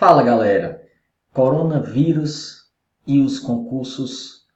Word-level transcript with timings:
Fala 0.00 0.22
galera, 0.22 0.82
coronavírus 1.30 2.70
e 3.06 3.20
os 3.20 3.38
concursos 3.38 4.46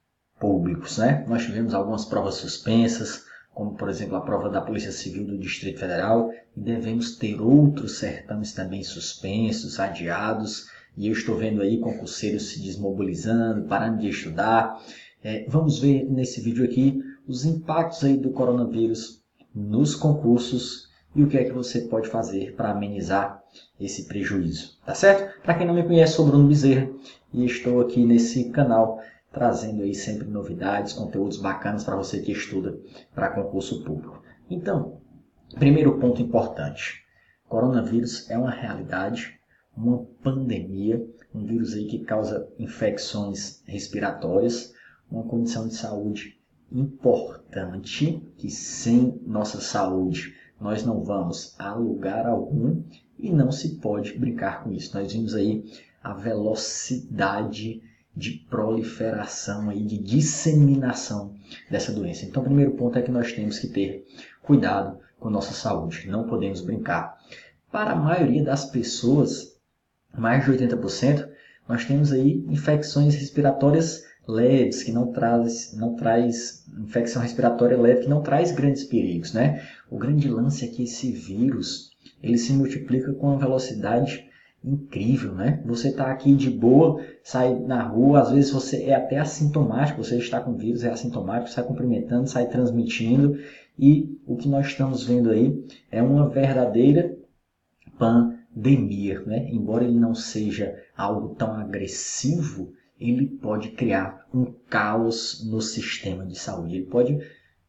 públicos, 0.40 0.96
né? 0.96 1.22
Nós 1.28 1.44
tivemos 1.44 1.74
algumas 1.74 2.06
provas 2.06 2.36
suspensas, 2.36 3.26
como 3.52 3.74
por 3.74 3.90
exemplo 3.90 4.16
a 4.16 4.22
prova 4.22 4.48
da 4.48 4.62
Polícia 4.62 4.90
Civil 4.90 5.26
do 5.26 5.36
Distrito 5.36 5.80
Federal, 5.80 6.30
e 6.56 6.60
devemos 6.62 7.18
ter 7.18 7.42
outros 7.42 7.98
certames 7.98 8.54
também 8.54 8.82
suspensos, 8.82 9.78
adiados, 9.78 10.70
e 10.96 11.08
eu 11.08 11.12
estou 11.12 11.36
vendo 11.36 11.60
aí 11.60 11.78
concurseiros 11.78 12.48
se 12.48 12.62
desmobilizando, 12.62 13.68
parando 13.68 13.98
de 13.98 14.08
estudar. 14.08 14.82
É, 15.22 15.44
vamos 15.46 15.78
ver 15.78 16.10
nesse 16.10 16.40
vídeo 16.40 16.64
aqui 16.64 17.02
os 17.28 17.44
impactos 17.44 18.02
aí 18.02 18.16
do 18.16 18.30
coronavírus 18.30 19.22
nos 19.54 19.94
concursos 19.94 20.88
e 21.14 21.22
o 21.22 21.28
que 21.28 21.38
é 21.38 21.44
que 21.44 21.52
você 21.52 21.82
pode 21.82 22.08
fazer 22.08 22.54
para 22.54 22.70
amenizar 22.70 23.42
esse 23.78 24.04
prejuízo, 24.04 24.78
tá 24.84 24.94
certo? 24.94 25.40
Para 25.42 25.54
quem 25.54 25.66
não 25.66 25.74
me 25.74 25.84
conhece, 25.84 26.14
sou 26.14 26.26
Bruno 26.26 26.48
Bezerra 26.48 26.90
e 27.32 27.44
estou 27.44 27.80
aqui 27.80 28.04
nesse 28.04 28.50
canal 28.50 29.00
trazendo 29.32 29.82
aí 29.82 29.94
sempre 29.94 30.28
novidades, 30.28 30.92
conteúdos 30.92 31.38
bacanas 31.38 31.84
para 31.84 31.96
você 31.96 32.20
que 32.20 32.32
estuda 32.32 32.78
para 33.14 33.30
concurso 33.30 33.82
público. 33.82 34.22
Então, 34.48 35.00
primeiro 35.58 35.98
ponto 35.98 36.22
importante. 36.22 37.04
Coronavírus 37.48 38.30
é 38.30 38.38
uma 38.38 38.50
realidade, 38.50 39.38
uma 39.76 40.04
pandemia, 40.22 41.04
um 41.34 41.44
vírus 41.44 41.74
aí 41.74 41.86
que 41.86 41.98
causa 42.04 42.48
infecções 42.58 43.62
respiratórias, 43.66 44.72
uma 45.10 45.24
condição 45.24 45.66
de 45.66 45.74
saúde 45.74 46.40
importante 46.72 48.22
que 48.36 48.50
sem 48.50 49.20
nossa 49.26 49.60
saúde 49.60 50.34
nós 50.64 50.82
não 50.82 51.04
vamos 51.04 51.54
a 51.58 51.74
lugar 51.74 52.24
algum 52.24 52.82
e 53.18 53.30
não 53.30 53.52
se 53.52 53.76
pode 53.76 54.18
brincar 54.18 54.64
com 54.64 54.72
isso. 54.72 54.96
Nós 54.96 55.12
vimos 55.12 55.34
aí 55.34 55.62
a 56.02 56.14
velocidade 56.14 57.82
de 58.16 58.30
proliferação 58.48 59.68
aí, 59.68 59.84
de 59.84 59.98
disseminação 59.98 61.34
dessa 61.70 61.92
doença. 61.92 62.24
Então, 62.24 62.42
o 62.42 62.46
primeiro 62.46 62.70
ponto 62.70 62.98
é 62.98 63.02
que 63.02 63.10
nós 63.10 63.30
temos 63.34 63.58
que 63.58 63.68
ter 63.68 64.06
cuidado 64.42 64.98
com 65.20 65.28
nossa 65.28 65.52
saúde, 65.52 66.08
não 66.08 66.26
podemos 66.26 66.62
brincar. 66.62 67.18
Para 67.70 67.92
a 67.92 67.96
maioria 67.96 68.42
das 68.42 68.64
pessoas, 68.64 69.60
mais 70.16 70.46
de 70.46 70.50
80%, 70.50 71.28
nós 71.68 71.84
temos 71.84 72.10
aí 72.10 72.42
infecções 72.48 73.14
respiratórias 73.14 74.02
leves, 74.26 74.82
que 74.82 74.92
não 74.92 75.12
traz, 75.12 75.74
não 75.76 75.94
traz 75.94 76.64
infecção 76.78 77.22
respiratória 77.22 77.80
leve, 77.80 78.02
que 78.02 78.08
não 78.08 78.22
traz 78.22 78.52
grandes 78.52 78.84
perigos, 78.84 79.32
né? 79.32 79.62
O 79.90 79.98
grande 79.98 80.28
lance 80.28 80.64
é 80.64 80.68
que 80.68 80.84
esse 80.84 81.10
vírus, 81.12 81.90
ele 82.22 82.38
se 82.38 82.52
multiplica 82.52 83.12
com 83.12 83.28
uma 83.28 83.38
velocidade 83.38 84.28
incrível, 84.64 85.34
né? 85.34 85.62
Você 85.66 85.88
está 85.88 86.10
aqui 86.10 86.34
de 86.34 86.48
boa, 86.48 87.04
sai 87.22 87.54
na 87.54 87.82
rua, 87.82 88.20
às 88.20 88.30
vezes 88.30 88.50
você 88.50 88.84
é 88.84 88.94
até 88.94 89.18
assintomático, 89.18 90.02
você 90.02 90.16
está 90.16 90.40
com 90.40 90.56
vírus, 90.56 90.84
é 90.84 90.90
assintomático, 90.90 91.50
sai 91.50 91.64
cumprimentando, 91.64 92.28
sai 92.28 92.48
transmitindo, 92.48 93.38
e 93.78 94.18
o 94.26 94.36
que 94.36 94.48
nós 94.48 94.66
estamos 94.66 95.04
vendo 95.04 95.30
aí 95.30 95.66
é 95.90 96.02
uma 96.02 96.28
verdadeira 96.28 97.14
pandemia, 97.98 99.20
né? 99.20 99.48
Embora 99.50 99.84
ele 99.84 99.98
não 99.98 100.14
seja 100.14 100.74
algo 100.96 101.34
tão 101.34 101.52
agressivo, 101.52 102.72
ele 102.98 103.26
pode 103.26 103.70
criar 103.70 104.26
um 104.32 104.52
caos 104.68 105.44
no 105.44 105.60
sistema 105.60 106.24
de 106.24 106.38
saúde. 106.38 106.76
Ele 106.76 106.86
pode 106.86 107.18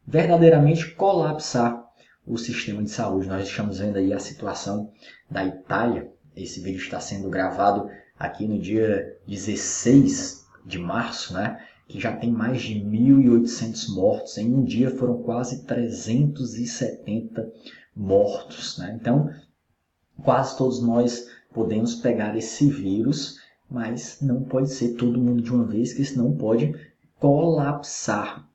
verdadeiramente 0.06 0.94
colapsar 0.94 1.84
o 2.26 2.36
sistema 2.36 2.82
de 2.82 2.90
saúde. 2.90 3.28
Nós 3.28 3.48
estamos 3.48 3.78
vendo 3.78 3.96
aí 3.96 4.12
a 4.12 4.18
situação 4.18 4.92
da 5.30 5.44
Itália. 5.44 6.10
Esse 6.34 6.60
vídeo 6.60 6.80
está 6.80 7.00
sendo 7.00 7.28
gravado 7.28 7.88
aqui 8.18 8.46
no 8.46 8.58
dia 8.58 9.16
16 9.26 10.46
de 10.64 10.78
março, 10.78 11.34
né? 11.34 11.60
que 11.88 12.00
já 12.00 12.16
tem 12.16 12.30
mais 12.30 12.62
de 12.62 12.74
1.800 12.74 13.94
mortos. 13.94 14.38
Em 14.38 14.52
um 14.52 14.64
dia 14.64 14.90
foram 14.90 15.22
quase 15.22 15.64
370 15.64 17.52
mortos. 17.94 18.78
Né? 18.78 18.96
Então, 19.00 19.30
quase 20.22 20.56
todos 20.56 20.82
nós 20.82 21.28
podemos 21.52 21.94
pegar 21.94 22.36
esse 22.36 22.68
vírus 22.68 23.38
mas 23.70 24.18
não 24.20 24.42
pode 24.42 24.70
ser 24.70 24.94
todo 24.94 25.20
mundo 25.20 25.42
de 25.42 25.52
uma 25.52 25.64
vez, 25.64 25.92
que 25.92 26.04
senão 26.04 26.32
pode 26.36 26.74
colapsar 27.18 28.48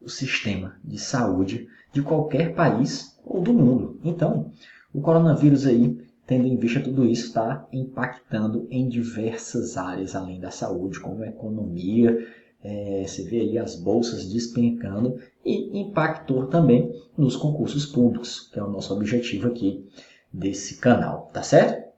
o 0.00 0.08
sistema 0.08 0.76
de 0.84 0.98
saúde 0.98 1.68
de 1.92 2.02
qualquer 2.02 2.54
país 2.54 3.18
ou 3.24 3.40
do 3.40 3.52
mundo. 3.52 3.98
Então, 4.04 4.52
o 4.92 5.00
coronavírus 5.00 5.66
aí, 5.66 5.98
tendo 6.26 6.46
em 6.46 6.56
vista 6.56 6.80
tudo 6.80 7.06
isso, 7.06 7.26
está 7.28 7.66
impactando 7.72 8.66
em 8.70 8.88
diversas 8.88 9.76
áreas 9.76 10.14
além 10.14 10.40
da 10.40 10.50
saúde, 10.50 11.00
como 11.00 11.22
a 11.22 11.28
economia, 11.28 12.26
é, 12.62 13.04
você 13.06 13.22
vê 13.24 13.40
aí 13.40 13.58
as 13.58 13.76
bolsas 13.76 14.30
despencando 14.30 15.18
e 15.44 15.80
impactou 15.80 16.46
também 16.46 16.94
nos 17.16 17.34
concursos 17.36 17.86
públicos, 17.86 18.48
que 18.52 18.58
é 18.58 18.62
o 18.62 18.70
nosso 18.70 18.94
objetivo 18.94 19.48
aqui 19.48 19.86
desse 20.32 20.76
canal, 20.76 21.30
tá 21.32 21.42
certo? 21.42 21.90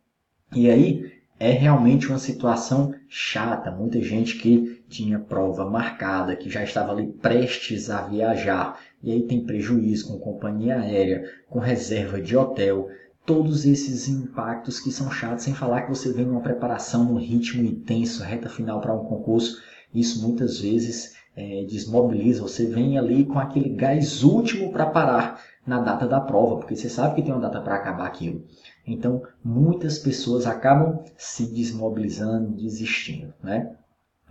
E 0.55 0.71
aí, 0.71 1.12
é 1.43 1.51
realmente 1.51 2.07
uma 2.07 2.21
situação 2.21 2.95
chata. 3.09 3.69
Muita 3.73 4.01
gente 4.01 4.39
que 4.39 4.85
tinha 4.89 5.19
prova 5.19 5.69
marcada, 5.69 6.37
que 6.37 6.49
já 6.49 6.63
estava 6.63 6.93
ali 6.93 7.09
prestes 7.09 7.91
a 7.91 8.03
viajar, 8.03 8.79
e 9.03 9.11
aí 9.11 9.23
tem 9.23 9.45
prejuízo 9.45 10.07
com 10.07 10.21
companhia 10.21 10.79
aérea, 10.79 11.29
com 11.51 11.59
reserva 11.59 12.21
de 12.21 12.37
hotel, 12.37 12.89
todos 13.27 13.67
esses 13.67 14.07
impactos 14.07 14.79
que 14.79 14.93
são 14.93 15.11
chatos, 15.11 15.43
sem 15.43 15.53
falar 15.53 15.83
que 15.83 15.91
você 15.91 16.13
vem 16.13 16.27
numa 16.27 16.43
preparação 16.43 17.07
num 17.07 17.19
ritmo 17.19 17.65
intenso, 17.65 18.23
reta 18.23 18.49
final 18.49 18.81
para 18.81 18.95
um 18.95 19.05
concurso, 19.05 19.61
isso 19.93 20.23
muitas 20.23 20.61
vezes 20.61 21.17
é, 21.37 21.65
desmobiliza, 21.69 22.41
você 22.41 22.67
vem 22.67 22.97
ali 22.97 23.25
com 23.25 23.41
aquele 23.41 23.71
gás 23.71 24.23
último 24.23 24.71
para 24.71 24.87
parar 24.87 25.43
na 25.67 25.81
data 25.81 26.07
da 26.07 26.21
prova, 26.21 26.59
porque 26.59 26.77
você 26.77 26.89
sabe 26.89 27.17
que 27.17 27.23
tem 27.23 27.33
uma 27.33 27.41
data 27.41 27.61
para 27.61 27.75
acabar 27.75 28.07
aquilo. 28.07 28.45
Então, 28.87 29.23
muitas 29.45 29.99
pessoas 29.99 30.47
acabam 30.47 31.05
se 31.17 31.47
desmobilizando, 31.47 32.51
desistindo, 32.51 33.33
né? 33.43 33.75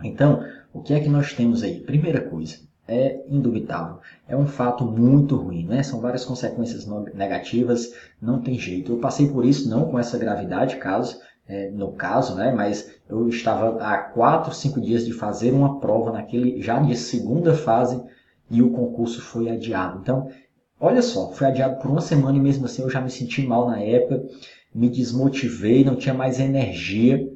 Então, 0.02 0.44
o 0.72 0.82
que 0.82 0.92
é 0.92 1.00
que 1.00 1.08
nós 1.08 1.32
temos 1.32 1.62
aí? 1.62 1.80
Primeira 1.80 2.20
coisa, 2.20 2.58
é 2.86 3.24
indubitável, 3.28 3.98
é 4.28 4.36
um 4.36 4.46
fato 4.46 4.84
muito 4.84 5.36
ruim, 5.36 5.66
né? 5.66 5.82
São 5.82 6.00
várias 6.00 6.24
consequências 6.24 6.86
negativas, 7.14 7.94
não 8.20 8.40
tem 8.40 8.58
jeito. 8.58 8.92
Eu 8.92 8.98
passei 8.98 9.28
por 9.28 9.44
isso 9.44 9.68
não 9.68 9.90
com 9.90 9.98
essa 9.98 10.18
gravidade, 10.18 10.76
caso 10.76 11.18
é, 11.48 11.70
no 11.70 11.92
caso, 11.92 12.34
né? 12.34 12.52
Mas 12.52 12.90
eu 13.08 13.28
estava 13.28 13.82
há 13.82 13.98
quatro, 13.98 14.54
cinco 14.54 14.80
dias 14.80 15.04
de 15.04 15.12
fazer 15.12 15.52
uma 15.52 15.80
prova 15.80 16.12
naquele 16.12 16.60
já 16.62 16.78
de 16.78 16.96
segunda 16.96 17.54
fase 17.54 18.02
e 18.50 18.62
o 18.62 18.70
concurso 18.70 19.20
foi 19.20 19.50
adiado. 19.50 19.98
Então, 20.00 20.28
Olha 20.84 21.00
só, 21.00 21.30
foi 21.30 21.46
adiado 21.46 21.80
por 21.80 21.88
uma 21.88 22.00
semana 22.00 22.36
e 22.36 22.40
mesmo 22.40 22.64
assim 22.64 22.82
eu 22.82 22.90
já 22.90 23.00
me 23.00 23.08
senti 23.08 23.46
mal 23.46 23.68
na 23.68 23.80
época, 23.80 24.26
me 24.74 24.88
desmotivei, 24.90 25.84
não 25.84 25.94
tinha 25.94 26.12
mais 26.12 26.40
energia, 26.40 27.32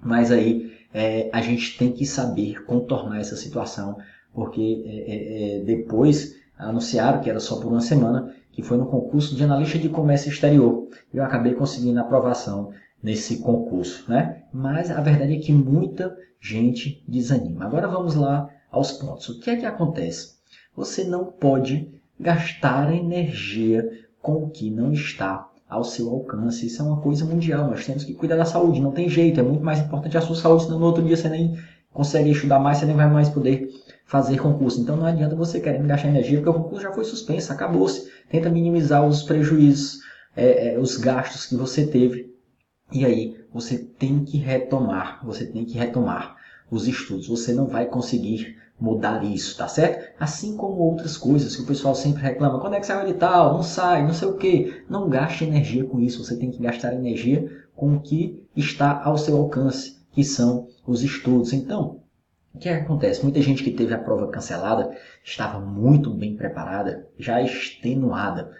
mas 0.00 0.32
aí 0.32 0.72
é, 0.94 1.28
a 1.30 1.42
gente 1.42 1.76
tem 1.76 1.92
que 1.92 2.06
saber 2.06 2.64
contornar 2.64 3.20
essa 3.20 3.36
situação, 3.36 3.98
porque 4.32 4.82
é, 4.86 5.12
é, 5.12 5.58
é, 5.58 5.64
depois 5.64 6.36
anunciaram 6.56 7.20
que 7.20 7.28
era 7.28 7.38
só 7.38 7.60
por 7.60 7.70
uma 7.70 7.82
semana, 7.82 8.34
que 8.50 8.62
foi 8.62 8.78
no 8.78 8.86
concurso 8.86 9.36
de 9.36 9.44
analista 9.44 9.78
de 9.78 9.90
comércio 9.90 10.30
exterior. 10.30 10.88
Eu 11.12 11.22
acabei 11.22 11.52
conseguindo 11.52 12.00
aprovação 12.00 12.72
nesse 13.02 13.40
concurso, 13.40 14.10
né? 14.10 14.44
Mas 14.50 14.90
a 14.90 15.02
verdade 15.02 15.34
é 15.34 15.38
que 15.38 15.52
muita 15.52 16.16
gente 16.40 17.04
desanima. 17.06 17.66
Agora 17.66 17.88
vamos 17.88 18.14
lá 18.14 18.48
aos 18.70 18.92
pontos. 18.92 19.28
O 19.28 19.38
que 19.38 19.50
é 19.50 19.56
que 19.56 19.66
acontece? 19.66 20.36
Você 20.74 21.04
não 21.04 21.26
pode 21.26 21.94
gastar 22.18 22.92
energia 22.94 23.88
com 24.20 24.44
o 24.44 24.50
que 24.50 24.70
não 24.70 24.92
está 24.92 25.48
ao 25.68 25.84
seu 25.84 26.10
alcance. 26.10 26.66
Isso 26.66 26.82
é 26.82 26.84
uma 26.84 27.00
coisa 27.00 27.24
mundial. 27.24 27.68
Nós 27.68 27.84
temos 27.84 28.04
que 28.04 28.14
cuidar 28.14 28.36
da 28.36 28.44
saúde. 28.44 28.80
Não 28.80 28.92
tem 28.92 29.08
jeito. 29.08 29.40
É 29.40 29.42
muito 29.42 29.64
mais 29.64 29.80
importante 29.80 30.16
a 30.16 30.20
sua 30.20 30.36
saúde, 30.36 30.64
senão 30.64 30.78
no 30.78 30.86
outro 30.86 31.02
dia 31.02 31.16
você 31.16 31.28
nem 31.28 31.58
consegue 31.92 32.30
estudar 32.30 32.58
mais, 32.58 32.78
você 32.78 32.86
nem 32.86 32.96
vai 32.96 33.08
mais 33.08 33.28
poder 33.28 33.68
fazer 34.04 34.38
concurso. 34.38 34.80
Então 34.80 34.96
não 34.96 35.06
adianta 35.06 35.34
você 35.34 35.60
querer 35.60 35.82
gastar 35.82 36.08
energia, 36.08 36.38
porque 36.38 36.50
o 36.50 36.62
concurso 36.62 36.82
já 36.82 36.92
foi 36.92 37.04
suspenso, 37.04 37.52
acabou-se. 37.52 38.10
Tenta 38.30 38.50
minimizar 38.50 39.06
os 39.06 39.22
prejuízos, 39.22 40.00
é, 40.36 40.74
é, 40.74 40.78
os 40.78 40.96
gastos 40.96 41.46
que 41.46 41.56
você 41.56 41.86
teve. 41.86 42.34
E 42.92 43.04
aí 43.04 43.36
você 43.52 43.78
tem 43.78 44.24
que 44.24 44.38
retomar, 44.38 45.24
você 45.24 45.46
tem 45.46 45.64
que 45.64 45.76
retomar 45.76 46.36
os 46.70 46.86
estudos. 46.86 47.28
Você 47.28 47.52
não 47.52 47.66
vai 47.66 47.86
conseguir 47.86 48.56
mudar 48.78 49.24
isso, 49.24 49.56
tá 49.56 49.66
certo? 49.68 50.14
Assim 50.20 50.56
como 50.56 50.82
outras 50.82 51.16
coisas 51.16 51.56
que 51.56 51.62
o 51.62 51.66
pessoal 51.66 51.94
sempre 51.94 52.22
reclama, 52.22 52.60
quando 52.60 52.74
é 52.74 52.80
que 52.80 52.86
sai 52.86 53.04
o 53.04 53.08
edital? 53.08 53.54
Não 53.54 53.62
sai, 53.62 54.04
não 54.04 54.12
sei 54.12 54.28
o 54.28 54.36
que. 54.36 54.84
Não 54.88 55.08
gaste 55.08 55.44
energia 55.44 55.84
com 55.84 55.98
isso, 55.98 56.22
você 56.22 56.36
tem 56.36 56.50
que 56.50 56.62
gastar 56.62 56.94
energia 56.94 57.50
com 57.74 57.94
o 57.94 58.00
que 58.00 58.42
está 58.54 59.02
ao 59.02 59.16
seu 59.16 59.36
alcance, 59.36 59.98
que 60.12 60.24
são 60.24 60.68
os 60.86 61.02
estudos. 61.02 61.52
Então, 61.52 62.00
o 62.54 62.58
que 62.58 62.68
acontece? 62.68 63.22
Muita 63.22 63.40
gente 63.42 63.62
que 63.62 63.70
teve 63.70 63.92
a 63.92 63.98
prova 63.98 64.28
cancelada 64.28 64.96
estava 65.22 65.60
muito 65.60 66.10
bem 66.12 66.36
preparada, 66.36 67.06
já 67.18 67.40
extenuada. 67.42 68.50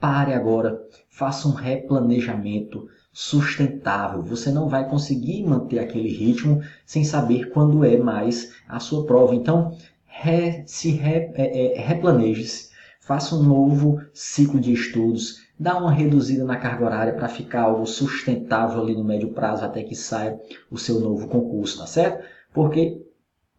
Pare 0.00 0.32
agora, 0.32 0.82
faça 1.10 1.46
um 1.46 1.52
replanejamento 1.52 2.88
sustentável. 3.12 4.22
Você 4.22 4.50
não 4.50 4.68
vai 4.68 4.88
conseguir 4.88 5.44
manter 5.44 5.78
aquele 5.78 6.08
ritmo 6.08 6.62
sem 6.86 7.04
saber 7.04 7.50
quando 7.50 7.84
é 7.84 7.96
mais 7.96 8.54
a 8.66 8.80
sua 8.80 9.04
prova. 9.04 9.34
Então, 9.34 9.76
re, 10.06 10.62
se 10.66 10.90
re, 10.92 11.30
é, 11.34 11.76
é, 11.76 11.80
replaneje-se, 11.80 12.70
faça 13.00 13.34
um 13.34 13.42
novo 13.42 14.00
ciclo 14.14 14.58
de 14.58 14.72
estudos, 14.72 15.42
dá 15.58 15.76
uma 15.76 15.92
reduzida 15.92 16.44
na 16.44 16.56
carga 16.56 16.84
horária 16.84 17.12
para 17.12 17.28
ficar 17.28 17.62
algo 17.62 17.84
sustentável 17.86 18.80
ali 18.80 18.94
no 18.94 19.04
médio 19.04 19.32
prazo 19.32 19.64
até 19.64 19.82
que 19.82 19.94
saia 19.94 20.40
o 20.70 20.78
seu 20.78 21.00
novo 21.00 21.28
concurso, 21.28 21.78
tá 21.78 21.86
certo? 21.86 22.24
Porque 22.52 23.04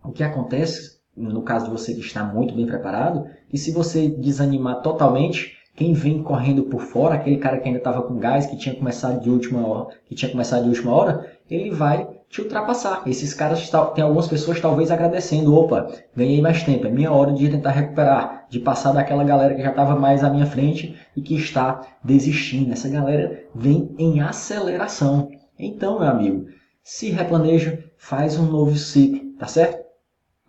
o 0.04 0.12
que 0.12 0.24
acontece, 0.24 1.00
no 1.16 1.44
caso 1.44 1.66
de 1.66 1.72
você 1.72 1.94
que 1.94 2.00
está 2.00 2.24
muito 2.24 2.56
bem 2.56 2.66
preparado, 2.66 3.28
que 3.50 3.58
se 3.58 3.72
você 3.72 4.10
desanimar 4.10 4.82
totalmente, 4.82 5.58
quem 5.76 5.94
vem 5.94 6.22
correndo 6.22 6.64
por 6.64 6.82
fora, 6.82 7.16
aquele 7.16 7.38
cara 7.38 7.58
que 7.58 7.68
ainda 7.68 7.80
estava 7.80 8.04
com 8.04 8.18
gás, 8.18 8.46
que 8.46 8.58
tinha 8.58 8.76
começado 8.76 9.22
de 9.22 9.30
última 9.30 9.66
hora, 9.68 9.96
que 10.06 10.14
tinha 10.14 10.30
começado 10.30 10.64
de 10.64 10.70
última 10.70 10.94
hora, 10.94 11.32
ele 11.50 11.72
vai 11.72 12.08
te 12.30 12.42
ultrapassar. 12.42 13.04
Esses 13.08 13.34
caras 13.34 13.70
tem 13.96 14.04
algumas 14.04 14.28
pessoas 14.28 14.60
talvez 14.60 14.92
agradecendo, 14.92 15.56
opa, 15.56 15.88
ganhei 16.16 16.42
mais 16.42 16.64
tempo, 16.64 16.88
é 16.88 16.92
minha 16.92 17.12
hora 17.12 17.32
de 17.32 17.50
tentar 17.50 17.72
recuperar, 17.72 18.46
de 18.50 18.60
passar 18.60 18.92
daquela 18.92 19.24
galera 19.24 19.56
que 19.56 19.62
já 19.64 19.70
estava 19.70 19.96
mais 19.96 20.24
à 20.24 20.30
minha 20.30 20.46
frente 20.46 20.96
e 21.16 21.22
que 21.22 21.36
está 21.36 21.82
desistindo. 22.04 22.72
Essa 22.72 22.90
galera 22.90 23.44
vem 23.54 23.96
em 23.98 24.22
aceleração. 24.22 25.30
Então, 25.58 26.00
meu 26.00 26.08
amigo, 26.08 26.46
se 26.84 27.10
replaneja, 27.10 27.84
faz 27.98 28.38
um 28.38 28.46
novo 28.46 28.76
ciclo, 28.76 29.22
tá 29.40 29.48
certo? 29.48 29.83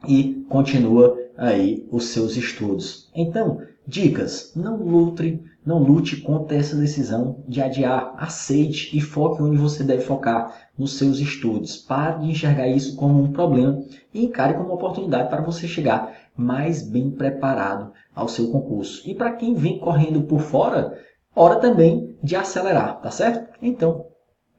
E 0.07 0.45
continua 0.49 1.19
aí 1.37 1.87
os 1.91 2.09
seus 2.09 2.37
estudos. 2.37 3.11
Então, 3.15 3.61
Dicas: 3.87 4.51
não 4.57 4.77
lute, 4.77 5.43
não 5.65 5.79
lute 5.79 6.17
contra 6.17 6.57
essa 6.57 6.75
decisão 6.75 7.45
de 7.47 7.61
adiar. 7.61 8.15
Aceite 8.17 8.97
e 8.97 9.01
foque 9.01 9.43
onde 9.43 9.59
você 9.59 9.85
deve 9.85 10.03
focar, 10.03 10.71
nos 10.79 10.97
seus 10.97 11.19
estudos. 11.19 11.77
Pare 11.77 12.21
de 12.21 12.31
enxergar 12.31 12.67
isso 12.67 12.97
como 12.97 13.23
um 13.23 13.31
problema 13.31 13.85
e 14.13 14.25
encare 14.25 14.55
como 14.55 14.67
uma 14.67 14.75
oportunidade 14.75 15.29
para 15.29 15.43
você 15.43 15.69
chegar 15.69 16.17
mais 16.35 16.83
bem 16.83 17.11
preparado 17.11 17.93
ao 18.15 18.27
seu 18.27 18.51
concurso. 18.51 19.03
E 19.09 19.15
para 19.15 19.33
quem 19.33 19.55
vem 19.55 19.79
correndo 19.79 20.23
por 20.23 20.41
fora, 20.41 20.99
hora 21.37 21.57
também 21.57 22.17
de 22.23 22.35
acelerar, 22.35 23.03
tá 23.03 23.11
certo? 23.11 23.53
Então, 23.61 24.07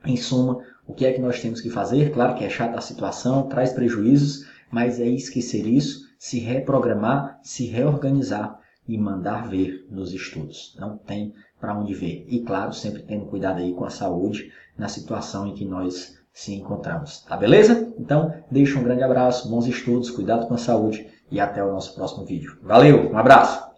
em 0.06 0.15
suma, 0.15 0.59
o 0.88 0.94
que 0.94 1.03
é 1.03 1.12
que 1.12 1.19
nós 1.19 1.42
temos 1.42 1.62
que 1.62 1.69
fazer? 1.71 2.12
Claro 2.12 2.36
que 2.36 2.45
é 2.45 2.50
chata 2.50 2.77
a 2.77 2.81
situação, 2.81 3.47
traz 3.47 3.74
prejuízos, 3.74 4.45
mas 4.71 5.00
é 5.00 5.07
esquecer 5.07 5.65
isso, 5.65 6.06
se 6.17 6.39
reprogramar, 6.39 7.39
se 7.44 7.65
reorganizar 7.65 8.59
e 8.88 8.97
mandar 8.97 9.47
ver 9.47 9.85
nos 9.89 10.13
estudos. 10.13 10.75
Não 10.79 10.97
tem 10.97 11.33
para 11.59 11.77
onde 11.77 11.94
ver. 11.94 12.25
E 12.27 12.39
claro, 12.41 12.73
sempre 12.73 13.03
tendo 13.03 13.25
cuidado 13.25 13.59
aí 13.59 13.73
com 13.73 13.85
a 13.85 13.89
saúde 13.89 14.51
na 14.77 14.88
situação 14.88 15.47
em 15.47 15.53
que 15.53 15.65
nós 15.65 16.17
se 16.33 16.53
encontramos. 16.53 17.21
Tá 17.21 17.38
beleza? 17.38 17.94
Então, 17.97 18.33
deixa 18.51 18.77
um 18.77 18.83
grande 18.83 19.03
abraço, 19.03 19.50
bons 19.50 19.65
estudos, 19.67 20.12
cuidado 20.12 20.47
com 20.47 20.53
a 20.53 20.57
saúde 20.57 21.07
e 21.31 21.39
até 21.39 21.63
o 21.63 21.71
nosso 21.71 21.95
próximo 21.95 22.25
vídeo. 22.25 22.57
Valeu, 22.61 23.11
um 23.11 23.18
abraço! 23.18 23.75